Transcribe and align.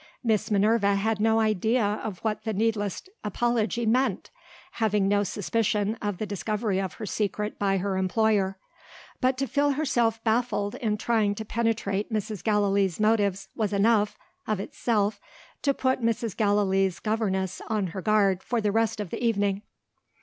Miss 0.23 0.49
Minerva 0.49 0.95
had 0.95 1.19
no 1.19 1.39
idea 1.39 1.83
of 2.03 2.17
what 2.23 2.43
the 2.43 2.53
needless 2.53 3.03
apology 3.23 3.85
meant, 3.85 4.31
having 4.71 5.07
no 5.07 5.23
suspicion 5.23 5.93
of 6.01 6.17
the 6.17 6.25
discovery 6.25 6.81
of 6.81 6.93
her 6.95 7.05
secret 7.05 7.59
by 7.59 7.77
her 7.77 7.97
employer. 7.97 8.57
But 9.19 9.37
to 9.37 9.45
feel 9.47 9.73
herself 9.73 10.19
baffled 10.23 10.73
in 10.73 10.97
trying 10.97 11.35
to 11.35 11.45
penetrate 11.45 12.11
Mrs. 12.11 12.43
Gallilee's 12.43 12.99
motives 12.99 13.49
was 13.55 13.73
enough, 13.73 14.17
of 14.47 14.59
itself, 14.59 15.21
to 15.61 15.71
put 15.71 16.01
Mrs. 16.01 16.35
Gallilee's 16.35 16.97
governess 16.99 17.61
on 17.67 17.87
her 17.93 18.01
guard 18.01 18.41
for 18.41 18.59
the 18.59 18.71
rest 18.71 18.99
of 18.99 19.11
the 19.11 19.23
evening. 19.23 19.61